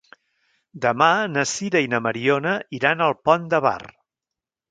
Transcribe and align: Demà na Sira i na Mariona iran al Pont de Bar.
Demà 0.85 1.09
na 1.33 1.43
Sira 1.51 1.83
i 1.87 1.91
na 1.91 1.99
Mariona 2.07 2.55
iran 2.79 3.05
al 3.09 3.15
Pont 3.27 3.47
de 3.55 3.63
Bar. 3.67 3.79